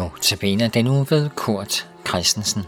Notabene 0.00 0.68
den 0.68 0.86
uge 0.86 1.06
ved 1.10 1.30
Kurt 1.36 1.88
Christensen. 2.08 2.62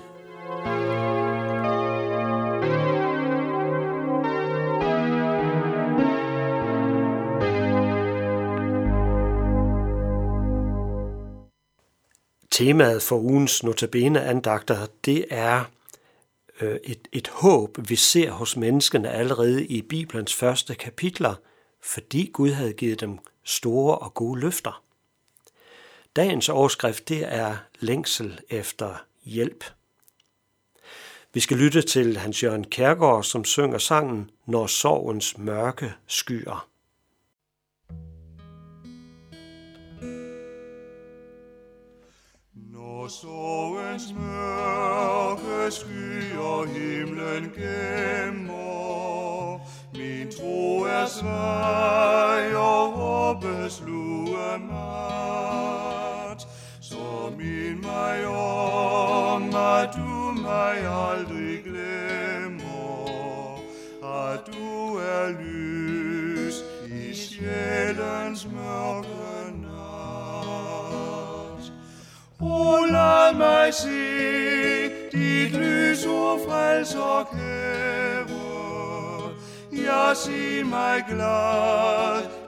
Temaet 12.50 13.02
for 13.02 13.16
ugens 13.16 13.62
notabene 13.62 14.22
andagter, 14.22 14.86
det 15.04 15.24
er 15.30 15.64
øh, 16.60 16.76
et, 16.84 17.08
et 17.12 17.28
håb, 17.28 17.78
vi 17.88 17.96
ser 17.96 18.30
hos 18.30 18.56
menneskene 18.56 19.10
allerede 19.10 19.66
i 19.66 19.82
Bibelens 19.82 20.34
første 20.34 20.74
kapitler, 20.74 21.34
fordi 21.82 22.30
Gud 22.32 22.50
havde 22.50 22.72
givet 22.72 23.00
dem 23.00 23.18
store 23.44 23.98
og 23.98 24.14
gode 24.14 24.40
løfter. 24.40 24.82
Dagens 26.16 26.48
overskrift 26.48 27.08
det 27.08 27.34
er 27.34 27.56
længsel 27.80 28.40
efter 28.50 29.04
hjælp. 29.24 29.64
Vi 31.34 31.40
skal 31.40 31.56
lytte 31.56 31.82
til 31.82 32.16
Hans 32.16 32.42
Jørgen 32.42 32.64
Kærgaard, 32.64 33.24
som 33.24 33.44
synger 33.44 33.78
sangen 33.78 34.30
Når 34.46 34.66
sorgens 34.66 35.38
mørke 35.38 35.94
skyer. 36.06 36.68
Når 42.54 43.08
sorgens 43.08 44.12
mørke 44.12 45.70
skyer 45.70 46.64
himlen 46.66 47.52
gemmer, 47.56 48.80
min 49.94 50.30
tro 50.30 50.80
er 50.82 51.06
svag 51.06 52.56
og 52.56 52.92
håbes 52.92 53.82
lue 53.86 54.58
mig. 54.58 54.91
Mig 58.02 58.26
om, 58.26 59.42
at 59.54 59.90
du 59.96 60.40
mig 60.42 60.76
aldrig 61.10 61.62
glemmer, 61.64 63.08
at 64.02 64.40
du 64.46 64.96
er 64.96 65.28
lys 65.40 66.56
i 66.86 67.14
sjælens 67.14 68.46
mørke 68.54 69.08
nat. 69.62 70.92
O 72.40 72.84
lad 72.84 73.34
mig 73.36 73.74
se 73.74 74.88
dit 75.12 75.52
lys, 75.52 76.06
o 76.06 76.38
frelser 76.48 77.28
kære, 77.32 78.26
ja, 79.72 80.14
sig 80.14 80.66
mig 80.66 81.04
glad 81.08 82.41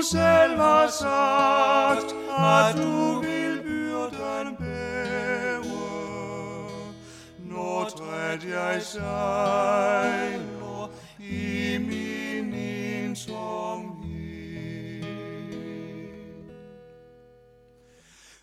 Du 0.00 0.04
selv 0.04 0.56
har 0.56 0.88
sagt, 0.88 2.14
at 2.38 2.82
du 2.82 3.20
vil 3.20 3.62
byrden 3.62 4.56
bære, 4.56 5.64
når 7.38 7.84
træt 7.96 8.44
jeg 8.44 8.82
sejler 8.82 10.90
i 11.18 11.78
min 11.78 12.54
ensomhed. 12.54 14.00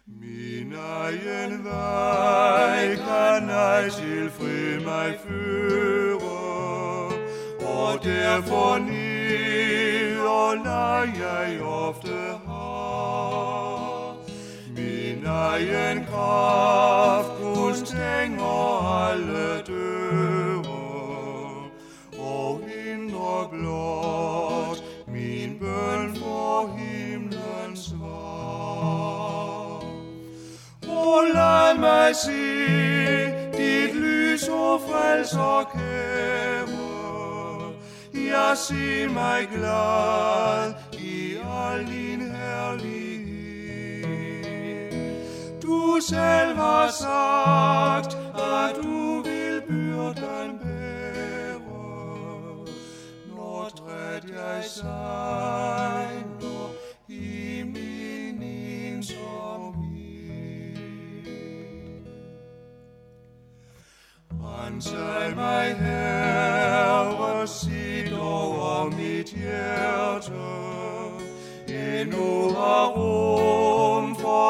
Min 0.06 0.74
egen 0.74 1.64
vej 1.64 2.96
kan 2.96 3.50
ej 3.50 3.90
til 3.90 4.30
fri 4.30 4.80
mig 4.86 5.20
føre, 5.28 6.22
og 7.68 8.04
derfor 8.04 8.78
leg 10.54 11.20
jeg 11.20 11.62
ofte 11.62 12.40
har. 12.48 14.16
Min 14.76 15.26
egen 15.26 16.06
kraft 16.06 17.32
kun 17.42 17.76
stænger 17.76 19.08
alle 19.08 19.62
døre, 19.68 20.62
og 22.20 22.62
hindrer 22.68 23.48
blot 23.52 24.84
min 25.08 25.58
bøn 25.60 26.16
for 26.16 26.78
himlens 26.78 27.80
svar. 27.80 29.84
O 30.90 31.22
lad 31.34 31.78
mig 31.80 32.16
se 32.16 32.46
dit 33.58 33.96
lys, 33.96 34.48
o 34.50 34.78
frelser 34.78 35.64
kære. 35.74 36.97
Ja, 38.18 38.56
sig 38.56 39.12
mig 39.14 39.48
glad 39.48 40.74
i 40.94 41.36
al 41.36 41.86
din 41.88 42.32
herlighed. 42.32 42.82
Du 45.62 46.00
selv 46.10 46.56
har 46.56 46.90
sagt, 46.90 48.18
at 48.36 48.76
du 48.84 49.22
vil 49.22 49.62
byrden 49.68 50.60
bære, 50.64 51.60
når 53.28 53.70
træt 53.76 54.24
jeg 54.36 54.64
sejler 54.64 56.72
i 57.08 57.64
min 57.66 58.42
ensomhed. 58.42 59.88
Rensag 64.32 65.36
mig, 65.36 65.76
Herre, 65.76 66.07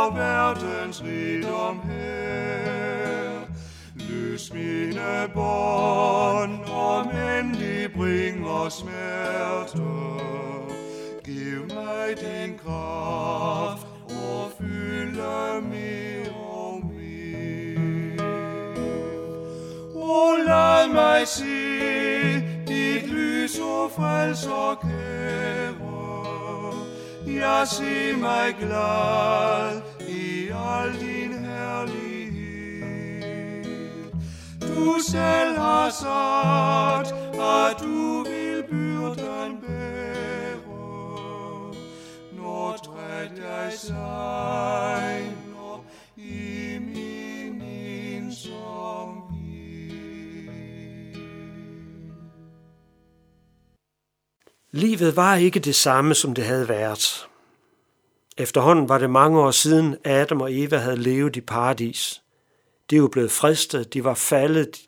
rum 0.08 0.16
verdens 0.16 1.04
rigdom 1.04 1.80
her. 1.80 3.42
Løs 3.96 4.54
mine 4.54 5.30
bånd, 5.34 6.70
om 6.70 7.08
end 7.10 7.56
de 7.56 7.90
bringer 7.96 8.70
smerte. 8.70 9.84
Giv 11.26 11.76
mig 11.76 12.16
din 12.20 12.58
kraft 12.58 13.88
og 14.10 14.52
fylde 14.58 15.62
mere 15.62 16.32
og 16.32 16.82
mere. 16.86 18.28
O 19.96 20.36
lad 20.48 20.88
mig 20.94 21.28
se 21.28 22.36
dit 22.68 23.10
lys, 23.10 23.60
o 23.60 23.88
frelser 23.88 24.80
kære. 24.82 25.88
Jeg 27.28 27.68
sig 27.68 28.20
mig 28.20 28.56
glad 28.60 29.97
al 30.68 30.92
din 31.00 31.34
herlighed. 31.46 32.48
Du 34.62 35.00
selv 35.12 35.58
har 35.58 35.90
sagt, 35.90 37.12
at 37.34 37.76
du 37.84 38.24
vil 38.24 38.64
byrden 38.70 39.62
bære, 39.62 40.58
når 42.38 42.78
træt 42.86 43.32
jeg 43.38 43.74
sejner 43.74 45.36
i 46.18 46.78
min 46.80 47.62
ensomhed. 47.62 49.28
Livet 54.72 55.16
var 55.16 55.36
ikke 55.36 55.60
det 55.60 55.76
samme, 55.76 56.16
som 56.16 56.34
det 56.34 56.46
havde 56.46 56.70
været. 56.70 57.28
Efterhånden 58.38 58.90
var 58.90 58.98
det 58.98 59.10
mange 59.10 59.40
år 59.40 59.52
siden, 59.52 59.98
Adam 60.04 60.42
og 60.42 60.54
Eva 60.54 60.78
havde 60.78 60.98
levet 60.98 61.36
i 61.36 61.42
paradis. 61.42 62.24
De 62.90 63.02
var 63.02 63.08
blevet 63.08 63.32
fristet, 63.32 63.94
de 63.94 64.04
var 64.04 64.14
faldet, 64.14 64.88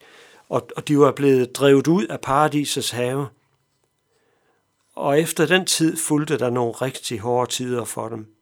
og 0.49 0.87
de 0.87 0.99
var 0.99 1.11
blevet 1.11 1.55
drevet 1.55 1.87
ud 1.87 2.05
af 2.05 2.21
paradisets 2.21 2.91
have. 2.91 3.27
Og 4.95 5.19
efter 5.19 5.45
den 5.45 5.65
tid 5.65 5.97
fulgte 5.97 6.37
der 6.37 6.49
nogle 6.49 6.71
rigtig 6.71 7.19
hårde 7.19 7.51
tider 7.51 7.85
for 7.85 8.09
dem. 8.09 8.35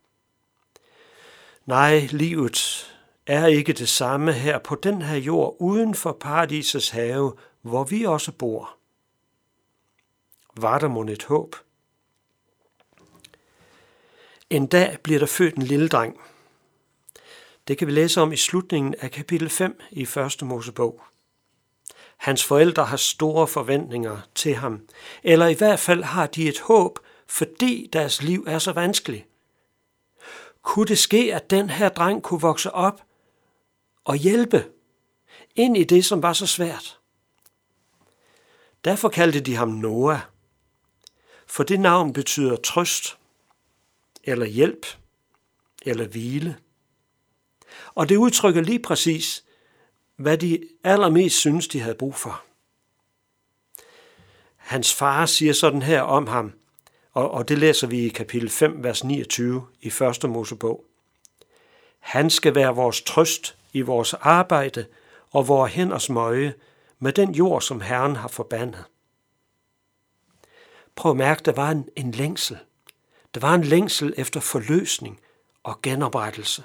Nej, 1.65 2.07
livet 2.11 2.87
er 3.25 3.45
ikke 3.45 3.73
det 3.73 3.89
samme 3.89 4.33
her 4.33 4.59
på 4.59 4.75
den 4.75 5.01
her 5.01 5.17
jord 5.17 5.55
uden 5.59 5.95
for 5.95 6.11
paradisets 6.11 6.89
have, 6.89 7.33
hvor 7.61 7.83
vi 7.83 8.03
også 8.03 8.31
bor. 8.31 8.77
Var 10.55 10.79
der 10.79 10.87
mon 10.87 11.09
et 11.09 11.23
håb? 11.23 11.55
En 14.49 14.67
dag 14.67 14.97
bliver 15.03 15.19
der 15.19 15.25
født 15.25 15.55
en 15.55 15.61
lille 15.61 15.87
dreng. 15.87 16.19
Det 17.67 17.77
kan 17.77 17.87
vi 17.87 17.91
læse 17.91 18.21
om 18.21 18.31
i 18.31 18.37
slutningen 18.37 18.95
af 18.99 19.11
kapitel 19.11 19.49
5 19.49 19.79
i 19.91 20.01
1. 20.01 20.37
Mosebog. 20.41 21.01
Hans 22.17 22.43
forældre 22.43 22.85
har 22.85 22.97
store 22.97 23.47
forventninger 23.47 24.17
til 24.35 24.55
ham, 24.55 24.87
eller 25.23 25.47
i 25.47 25.53
hvert 25.53 25.79
fald 25.79 26.03
har 26.03 26.27
de 26.27 26.47
et 26.47 26.59
håb, 26.59 26.99
fordi 27.27 27.89
deres 27.93 28.21
liv 28.21 28.43
er 28.47 28.59
så 28.59 28.71
vanskelig. 28.71 29.25
Kunne 30.61 30.85
det 30.85 30.97
ske, 30.97 31.35
at 31.35 31.49
den 31.49 31.69
her 31.69 31.89
dreng 31.89 32.23
kunne 32.23 32.41
vokse 32.41 32.71
op 32.71 33.03
og 34.03 34.15
hjælpe 34.15 34.65
ind 35.55 35.77
i 35.77 35.83
det, 35.83 36.05
som 36.05 36.23
var 36.23 36.33
så 36.33 36.47
svært? 36.47 36.99
Derfor 38.85 39.09
kaldte 39.09 39.39
de 39.39 39.55
ham 39.55 39.67
Noah, 39.67 40.19
for 41.47 41.63
det 41.63 41.79
navn 41.79 42.13
betyder 42.13 42.55
trøst 42.55 43.17
eller 44.27 44.45
hjælp, 44.45 44.85
eller 45.85 46.07
hvile. 46.07 46.57
Og 47.95 48.09
det 48.09 48.17
udtrykker 48.17 48.61
lige 48.61 48.79
præcis, 48.79 49.43
hvad 50.15 50.37
de 50.37 50.67
allermest 50.83 51.35
synes, 51.35 51.67
de 51.67 51.79
havde 51.79 51.95
brug 51.95 52.15
for. 52.15 52.43
Hans 54.55 54.93
far 54.93 55.25
siger 55.25 55.53
sådan 55.53 55.81
her 55.81 56.01
om 56.01 56.27
ham, 56.27 56.53
og, 57.13 57.31
og 57.31 57.49
det 57.49 57.57
læser 57.57 57.87
vi 57.87 58.05
i 58.05 58.09
kapitel 58.09 58.49
5, 58.49 58.83
vers 58.83 59.03
29 59.03 59.67
i 59.81 59.87
1. 59.87 60.29
Mosebog. 60.29 60.85
Han 61.99 62.29
skal 62.29 62.55
være 62.55 62.75
vores 62.75 63.01
trøst 63.01 63.57
i 63.73 63.81
vores 63.81 64.13
arbejde 64.13 64.85
og 65.31 65.47
vores 65.47 65.73
hænders 65.73 66.09
møje 66.09 66.53
med 66.99 67.13
den 67.13 67.31
jord, 67.31 67.61
som 67.61 67.81
Herren 67.81 68.15
har 68.15 68.27
forbandet. 68.27 68.83
Prøv 70.95 71.11
at 71.11 71.17
mærke, 71.17 71.41
der 71.45 71.51
var 71.51 71.71
en, 71.71 71.89
en 71.95 72.11
længsel. 72.11 72.57
Der 73.37 73.47
var 73.47 73.55
en 73.55 73.63
længsel 73.63 74.13
efter 74.17 74.39
forløsning 74.39 75.19
og 75.63 75.81
genoprettelse. 75.81 76.63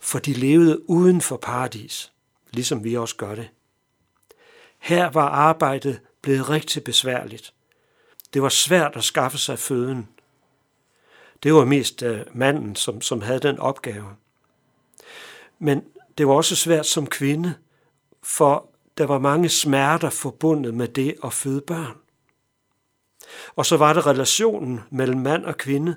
For 0.00 0.18
de 0.18 0.32
levede 0.32 0.90
uden 0.90 1.20
for 1.20 1.36
paradis, 1.36 2.12
ligesom 2.50 2.84
vi 2.84 2.96
også 2.96 3.16
gør 3.16 3.34
det. 3.34 3.50
Her 4.78 5.10
var 5.10 5.28
arbejdet 5.28 6.00
blevet 6.22 6.48
rigtig 6.48 6.84
besværligt. 6.84 7.54
Det 8.34 8.42
var 8.42 8.48
svært 8.48 8.96
at 8.96 9.04
skaffe 9.04 9.38
sig 9.38 9.58
føden. 9.58 10.08
Det 11.42 11.54
var 11.54 11.64
mest 11.64 12.02
øh, 12.02 12.20
manden, 12.32 12.76
som, 12.76 13.00
som 13.00 13.22
havde 13.22 13.40
den 13.40 13.58
opgave. 13.58 14.16
Men 15.58 15.84
det 16.18 16.28
var 16.28 16.34
også 16.34 16.56
svært 16.56 16.86
som 16.86 17.06
kvinde, 17.06 17.54
for 18.22 18.70
der 18.98 19.06
var 19.06 19.18
mange 19.18 19.48
smerter 19.48 20.10
forbundet 20.10 20.74
med 20.74 20.88
det 20.88 21.16
at 21.24 21.32
føde 21.32 21.60
børn. 21.60 22.05
Og 23.56 23.66
så 23.66 23.76
var 23.76 23.92
det 23.92 24.06
relationen 24.06 24.80
mellem 24.90 25.20
mand 25.20 25.44
og 25.44 25.56
kvinde, 25.56 25.96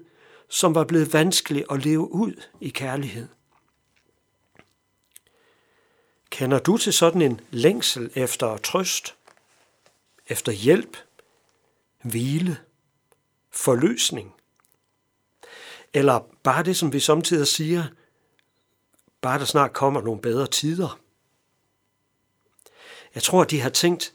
som 0.49 0.75
var 0.75 0.83
blevet 0.83 1.13
vanskelig 1.13 1.65
at 1.71 1.85
leve 1.85 2.11
ud 2.11 2.43
i 2.61 2.69
kærlighed. 2.69 3.27
Kender 6.29 6.59
du 6.59 6.77
til 6.77 6.93
sådan 6.93 7.21
en 7.21 7.41
længsel 7.51 8.11
efter 8.15 8.57
trøst, 8.57 9.15
efter 10.27 10.51
hjælp, 10.51 10.97
hvile, 12.01 12.57
forløsning? 13.51 14.33
Eller 15.93 16.19
bare 16.43 16.63
det, 16.63 16.77
som 16.77 16.93
vi 16.93 16.99
samtidig 16.99 17.47
siger, 17.47 17.83
bare 19.21 19.39
der 19.39 19.45
snart 19.45 19.73
kommer 19.73 20.01
nogle 20.01 20.21
bedre 20.21 20.47
tider. 20.47 20.99
Jeg 23.15 23.23
tror, 23.23 23.43
de 23.43 23.61
har 23.61 23.69
tænkt, 23.69 24.13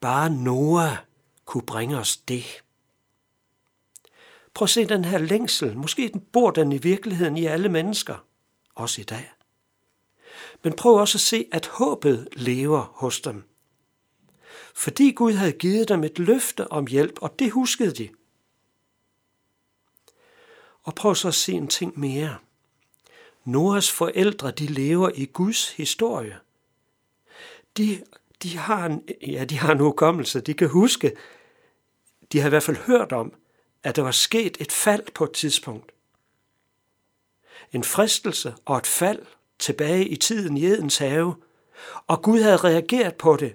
bare 0.00 0.30
Noah 0.30 0.96
kunne 1.44 1.66
bringe 1.66 1.98
os 1.98 2.16
det. 2.16 2.62
Prøv 4.54 4.64
at 4.64 4.70
se 4.70 4.84
den 4.84 5.04
her 5.04 5.18
længsel. 5.18 5.76
Måske 5.76 6.12
bor 6.32 6.50
den 6.50 6.72
i 6.72 6.78
virkeligheden 6.78 7.36
i 7.36 7.44
alle 7.44 7.68
mennesker, 7.68 8.26
også 8.74 9.00
i 9.00 9.04
dag. 9.04 9.32
Men 10.62 10.72
prøv 10.72 10.94
også 10.94 11.16
at 11.16 11.20
se, 11.20 11.48
at 11.52 11.66
håbet 11.66 12.28
lever 12.32 12.80
hos 12.94 13.20
dem. 13.20 13.44
Fordi 14.74 15.10
Gud 15.10 15.32
havde 15.32 15.52
givet 15.52 15.88
dem 15.88 16.04
et 16.04 16.18
løfte 16.18 16.72
om 16.72 16.86
hjælp, 16.86 17.18
og 17.22 17.38
det 17.38 17.50
huskede 17.50 17.92
de. 17.92 18.08
Og 20.82 20.94
prøv 20.94 21.14
så 21.14 21.28
at 21.28 21.34
se 21.34 21.52
en 21.52 21.68
ting 21.68 21.98
mere. 21.98 22.38
Noras 23.44 23.90
forældre, 23.90 24.50
de 24.50 24.66
lever 24.66 25.10
i 25.14 25.24
Guds 25.24 25.72
historie. 25.72 26.38
De, 27.76 28.04
de, 28.42 28.56
har 28.56 28.86
en, 28.86 29.02
ja, 29.26 29.44
de 29.44 29.58
har 29.58 29.72
en 29.72 29.80
hukommelse, 29.80 30.40
de 30.40 30.54
kan 30.54 30.68
huske, 30.68 31.12
de 32.32 32.40
har 32.40 32.46
i 32.46 32.48
hvert 32.48 32.62
fald 32.62 32.76
hørt 32.76 33.12
om, 33.12 33.32
at 33.82 33.96
der 33.96 34.02
var 34.02 34.10
sket 34.10 34.56
et 34.60 34.72
fald 34.72 35.02
på 35.14 35.24
et 35.24 35.32
tidspunkt. 35.32 35.92
En 37.72 37.84
fristelse 37.84 38.54
og 38.64 38.76
et 38.76 38.86
fald 38.86 39.22
tilbage 39.58 40.08
i 40.08 40.16
tiden 40.16 40.56
i 40.56 40.64
Edens 40.64 40.98
have, 40.98 41.34
og 42.06 42.22
Gud 42.22 42.40
havde 42.40 42.56
reageret 42.56 43.14
på 43.14 43.36
det, 43.36 43.54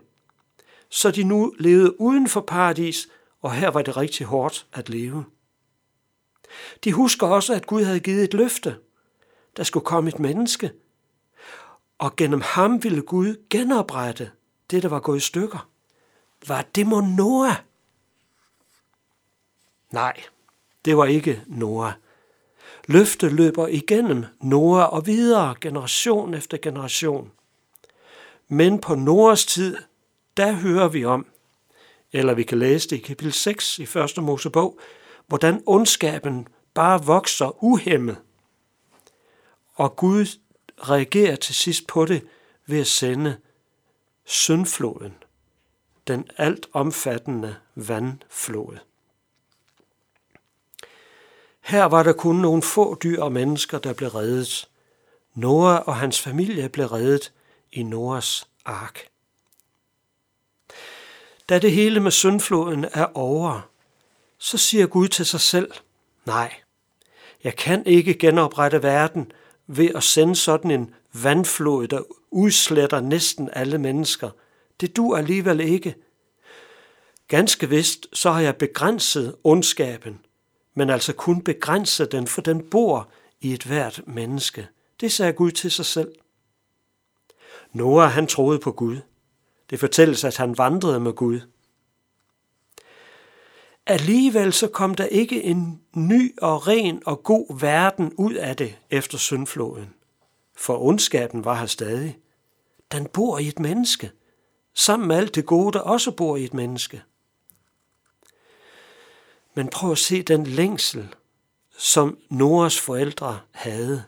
så 0.90 1.12
de 1.12 1.24
nu 1.24 1.56
levede 1.60 2.02
uden 2.02 2.28
for 2.28 2.42
paradis, 2.42 3.08
og 3.42 3.54
her 3.54 3.70
var 3.70 3.82
det 3.82 3.98
rigtig 3.98 4.26
hårdt 4.26 4.68
at 4.74 4.90
leve. 4.90 5.26
De 6.84 6.94
husker 6.94 7.28
også, 7.28 7.54
at 7.54 7.68
Gud 7.68 7.84
havde 7.84 8.00
givet 8.00 8.24
et 8.24 8.34
løfte. 8.34 8.78
Der 9.58 9.64
skulle 9.64 9.86
komme 9.86 10.10
et 10.10 10.20
menneske, 10.20 10.72
og 11.98 12.16
gennem 12.16 12.42
ham 12.42 12.84
ville 12.84 13.02
Gud 13.02 13.48
genoprette 13.50 14.32
det, 14.72 14.84
der 14.84 14.90
var 14.90 15.00
gået 15.00 15.18
i 15.18 15.28
stykker. 15.28 15.70
Var 16.48 16.66
det 16.76 16.88
må 16.88 17.02
Noah? 17.02 17.56
Nej, 19.92 20.24
det 20.86 20.98
var 20.98 21.06
ikke 21.06 21.44
Noah. 21.48 21.92
Løftet 22.88 23.34
løber 23.34 23.68
igennem 23.68 24.26
Noah 24.42 24.94
og 24.94 25.06
videre 25.06 25.56
generation 25.62 26.34
efter 26.34 26.58
generation. 26.58 27.32
Men 28.48 28.82
på 28.82 28.96
Noahs 28.96 29.46
tid, 29.46 29.78
der 30.38 30.52
hører 30.52 30.88
vi 30.88 31.06
om, 31.06 31.26
eller 32.14 32.34
vi 32.34 32.44
kan 32.44 32.60
læse 32.60 32.90
det 32.90 32.96
i 32.96 33.00
kapitel 33.00 33.34
6 33.34 33.80
i 33.80 33.84
1. 33.84 34.24
Mosebog, 34.24 34.80
hvordan 35.28 35.64
ondskaben 35.66 36.48
bare 36.74 37.06
vokser 37.06 37.64
uhemmet. 37.64 38.18
Og 39.74 39.96
Gud 39.96 40.40
reagerer 40.78 41.36
til 41.36 41.56
sidst 41.56 41.88
på 41.88 42.06
det 42.06 42.28
ved 42.66 42.80
at 42.80 42.88
sende 42.88 43.38
syndfloden, 44.28 45.14
den 46.08 46.28
alt 46.38 46.68
omfattende 46.74 47.56
vandflod. 47.76 48.78
Her 51.62 51.84
var 51.84 52.04
der 52.04 52.14
kun 52.14 52.36
nogle 52.36 52.62
få 52.62 52.96
dyr 52.96 53.22
og 53.22 53.32
mennesker, 53.32 53.80
der 53.80 53.94
blev 53.94 54.10
reddet. 54.10 54.70
Noah 55.34 55.88
og 55.88 55.96
hans 55.96 56.22
familie 56.22 56.70
blev 56.70 56.86
reddet 56.88 57.34
i 57.72 57.84
Noahs 57.84 58.48
ark. 58.66 59.08
Da 61.50 61.60
det 61.60 61.72
hele 61.72 62.00
med 62.00 62.12
syndfloden 62.12 62.86
er 62.94 63.18
over, 63.18 63.70
så 64.38 64.58
siger 64.58 64.88
Gud 64.88 65.08
til 65.08 65.26
sig 65.26 65.42
selv, 65.42 65.72
nej, 66.26 66.54
jeg 67.44 67.56
kan 67.56 67.86
ikke 67.86 68.14
genoprette 68.14 68.84
verden 68.84 69.32
ved 69.68 69.90
at 69.96 70.04
sende 70.04 70.36
sådan 70.36 70.72
en 70.72 70.96
vandflod, 71.24 71.88
der 71.88 72.02
udsletter 72.32 73.00
næsten 73.00 73.50
alle 73.54 73.78
mennesker. 73.78 74.30
Det 74.82 74.96
du 74.96 75.16
alligevel 75.16 75.60
ikke. 75.60 75.96
Ganske 77.28 77.70
vist, 77.70 78.08
så 78.14 78.32
har 78.32 78.42
jeg 78.42 78.56
begrænset 78.56 79.36
ondskaben, 79.44 80.20
men 80.74 80.90
altså 80.90 81.14
kun 81.14 81.42
begrænset 81.42 82.12
den, 82.12 82.28
for 82.28 82.42
den 82.42 82.70
bor 82.70 83.10
i 83.42 83.54
et 83.54 83.64
hvert 83.64 84.02
menneske. 84.08 84.68
Det 85.00 85.12
sagde 85.12 85.34
Gud 85.34 85.52
til 85.52 85.72
sig 85.72 85.86
selv. 85.86 86.12
Noah 87.74 88.12
han 88.12 88.28
troede 88.28 88.60
på 88.60 88.72
Gud. 88.72 88.98
Det 89.70 89.80
fortælles, 89.80 90.24
at 90.24 90.38
han 90.38 90.58
vandrede 90.58 91.00
med 91.00 91.14
Gud. 91.14 91.40
Alligevel 93.86 94.54
så 94.54 94.68
kom 94.68 94.96
der 94.96 95.06
ikke 95.06 95.44
en 95.44 95.82
ny 95.96 96.40
og 96.42 96.68
ren 96.68 97.02
og 97.06 97.24
god 97.24 97.60
verden 97.60 98.14
ud 98.18 98.34
af 98.34 98.56
det 98.56 98.78
efter 98.90 99.18
syndfloden. 99.18 99.94
For 100.58 100.78
ondskaben 100.78 101.46
var 101.46 101.56
her 101.56 101.66
stadig. 101.66 102.20
Den 102.92 103.08
bor 103.08 103.40
i 103.40 103.48
et 103.48 103.60
menneske, 103.60 104.12
sammen 104.74 105.08
med 105.08 105.16
alt 105.16 105.36
det 105.36 105.46
gode, 105.46 105.74
der 105.74 105.80
også 105.80 106.12
bor 106.12 106.38
i 106.38 106.44
et 106.44 106.54
menneske. 106.54 107.04
Men 109.54 109.70
prøv 109.70 109.92
at 109.92 109.98
se 109.98 110.24
den 110.24 110.48
længsel, 110.48 111.16
som 111.78 112.18
Noras 112.30 112.80
forældre 112.80 113.40
havde. 113.52 114.04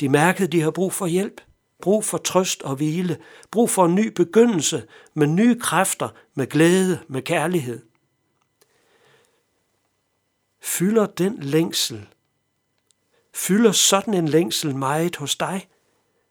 De 0.00 0.08
mærkede, 0.08 0.48
de 0.48 0.60
har 0.60 0.70
brug 0.70 0.92
for 0.92 1.06
hjælp, 1.06 1.40
brug 1.82 2.04
for 2.04 2.18
trøst 2.18 2.62
og 2.62 2.76
hvile, 2.76 3.18
brug 3.50 3.70
for 3.70 3.84
en 3.84 3.94
ny 3.94 4.06
begyndelse 4.06 4.86
med 5.14 5.26
nye 5.26 5.60
kræfter, 5.60 6.08
med 6.34 6.46
glæde, 6.46 6.98
med 7.08 7.22
kærlighed. 7.22 7.82
Fylder 10.60 11.06
den 11.06 11.38
længsel, 11.42 12.06
fylder 13.34 13.72
sådan 13.72 14.14
en 14.14 14.28
længsel 14.28 14.76
meget 14.76 15.16
hos 15.16 15.36
dig, 15.36 15.68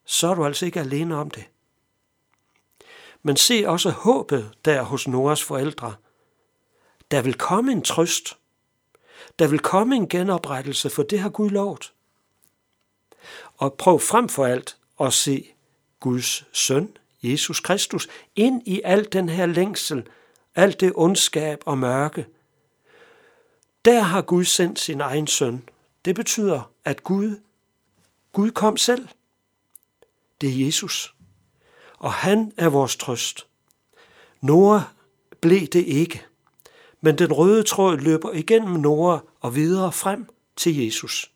så 0.06 0.28
er 0.28 0.36
du 0.36 0.46
altså 0.46 0.66
ikke 0.66 0.80
alene 0.80 1.16
om 1.16 1.30
det. 1.30 1.46
Men 3.24 3.38
se 3.38 3.64
også 3.68 3.90
håbet 3.90 4.52
der 4.66 4.82
hos 4.82 5.08
Noras 5.08 5.44
forældre. 5.44 5.96
Der 7.12 7.22
vil 7.22 7.34
komme 7.34 7.72
en 7.72 7.82
trøst, 7.82 8.38
der 9.40 9.48
vil 9.48 9.60
komme 9.60 9.96
en 9.96 10.10
genoprettelse, 10.10 10.90
for 10.90 11.04
det 11.04 11.20
har 11.20 11.30
Gud 11.30 11.50
lovet. 11.50 11.94
Og 13.58 13.74
prøv 13.74 14.00
frem 14.00 14.30
for 14.30 14.46
alt 14.46 14.78
at 15.00 15.14
se 15.14 15.54
Guds 16.00 16.46
søn, 16.58 16.98
Jesus 17.24 17.60
Kristus, 17.60 18.08
ind 18.36 18.62
i 18.66 18.82
al 18.84 19.08
den 19.14 19.30
her 19.30 19.46
længsel, 19.46 20.08
alt 20.56 20.80
det 20.80 20.92
ondskab 20.96 21.64
og 21.66 21.78
mørke. 21.78 22.26
Der 23.86 24.00
har 24.00 24.22
Gud 24.22 24.44
sendt 24.44 24.80
sin 24.80 25.02
egen 25.02 25.28
søn. 25.28 25.70
Det 26.06 26.16
betyder, 26.16 26.72
at 26.86 27.04
Gud, 27.04 27.40
Gud 28.32 28.52
kom 28.52 28.78
selv. 28.78 29.08
Det 30.42 30.50
er 30.50 30.66
Jesus. 30.66 31.16
Og 31.98 32.14
han 32.14 32.52
er 32.58 32.70
vores 32.70 32.96
trøst. 32.96 33.48
Nora 34.42 34.84
blev 35.42 35.68
det 35.68 35.86
ikke 35.86 36.26
men 37.06 37.18
den 37.18 37.34
røde 37.34 37.64
tråd 37.64 37.98
løber 37.98 38.32
igennem 38.32 38.80
Nora 38.80 39.20
og 39.42 39.56
videre 39.56 39.92
frem 39.92 40.26
til 40.56 40.86
Jesus. 40.86 41.32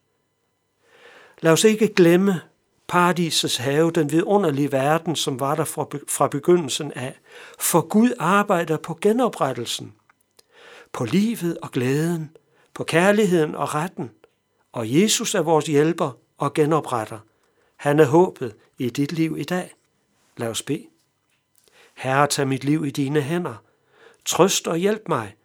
Lad 1.41 1.51
os 1.51 1.63
ikke 1.63 1.93
glemme 1.93 2.41
paradisets 2.87 3.57
have, 3.57 3.91
den 3.91 4.11
vidunderlige 4.11 4.71
verden, 4.71 5.15
som 5.15 5.39
var 5.39 5.55
der 5.55 5.63
fra 6.07 6.27
begyndelsen 6.27 6.91
af. 6.91 7.19
For 7.59 7.81
Gud 7.81 8.13
arbejder 8.19 8.77
på 8.77 8.97
genoprettelsen, 9.01 9.93
på 10.93 11.05
livet 11.05 11.57
og 11.57 11.71
glæden, 11.71 12.29
på 12.73 12.83
kærligheden 12.83 13.55
og 13.55 13.75
retten. 13.75 14.11
Og 14.71 14.93
Jesus 15.01 15.35
er 15.35 15.41
vores 15.41 15.65
hjælper 15.65 16.11
og 16.37 16.53
genopretter. 16.53 17.19
Han 17.79 17.99
er 17.99 18.05
håbet 18.05 18.55
i 18.77 18.89
dit 18.89 19.11
liv 19.11 19.37
i 19.37 19.43
dag. 19.43 19.73
Lad 20.37 20.47
os 20.47 20.63
bede. 20.63 20.87
Herre, 21.95 22.27
tag 22.27 22.47
mit 22.47 22.63
liv 22.63 22.85
i 22.85 22.91
dine 22.91 23.21
hænder. 23.21 23.63
Trøst 24.25 24.67
og 24.67 24.77
hjælp 24.77 25.07
mig. 25.07 25.35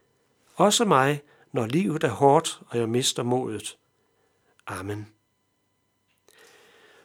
Også 0.55 0.85
mig, 0.85 1.23
når 1.53 1.67
livet 1.67 2.05
er 2.05 2.09
hårdt, 2.09 2.61
og 2.69 2.79
jeg 2.79 2.89
mister 2.89 3.23
modet. 3.23 3.79
Amen. 4.67 5.09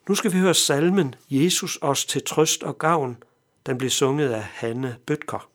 Nu 0.07 0.15
skal 0.15 0.33
vi 0.33 0.37
høre 0.37 0.53
salmen 0.53 1.15
Jesus 1.29 1.79
os 1.81 2.05
til 2.05 2.23
trøst 2.23 2.63
og 2.63 2.77
gavn. 2.77 3.23
Den 3.65 3.77
blev 3.77 3.89
sunget 3.89 4.29
af 4.29 4.43
Hanne 4.43 4.97
Bøtker. 5.05 5.48